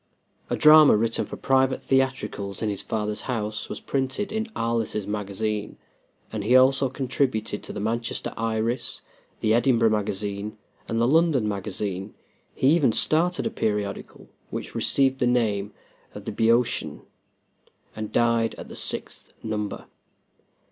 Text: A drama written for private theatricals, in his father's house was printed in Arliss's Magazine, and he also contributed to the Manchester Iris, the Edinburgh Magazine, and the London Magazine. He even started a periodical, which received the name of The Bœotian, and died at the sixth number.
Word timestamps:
A 0.49 0.55
drama 0.57 0.97
written 0.97 1.27
for 1.27 1.37
private 1.37 1.79
theatricals, 1.79 2.63
in 2.63 2.69
his 2.69 2.81
father's 2.81 3.21
house 3.29 3.69
was 3.69 3.79
printed 3.79 4.31
in 4.31 4.47
Arliss's 4.55 5.05
Magazine, 5.05 5.77
and 6.31 6.43
he 6.43 6.55
also 6.55 6.89
contributed 6.89 7.61
to 7.61 7.71
the 7.71 7.79
Manchester 7.79 8.33
Iris, 8.35 9.03
the 9.41 9.53
Edinburgh 9.53 9.91
Magazine, 9.91 10.57
and 10.87 10.99
the 10.99 11.07
London 11.07 11.47
Magazine. 11.47 12.15
He 12.55 12.69
even 12.69 12.91
started 12.93 13.45
a 13.45 13.51
periodical, 13.51 14.27
which 14.49 14.73
received 14.73 15.19
the 15.19 15.27
name 15.27 15.71
of 16.15 16.25
The 16.25 16.31
Bœotian, 16.31 17.03
and 17.95 18.11
died 18.11 18.55
at 18.55 18.69
the 18.69 18.75
sixth 18.75 19.35
number. 19.43 19.85